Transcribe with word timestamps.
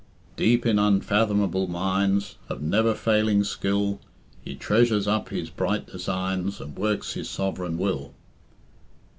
"Deep 0.35 0.65
in 0.65 0.79
unfathomable 0.79 1.67
mines 1.67 2.37
Of 2.49 2.59
never 2.59 2.95
failing 2.95 3.43
skill, 3.43 3.99
He 4.43 4.55
treasures 4.55 5.07
up 5.07 5.29
His 5.29 5.51
bright 5.51 5.85
designs 5.85 6.59
And 6.59 6.75
works 6.75 7.13
His 7.13 7.29
sovereign 7.29 7.77
will." 7.77 8.11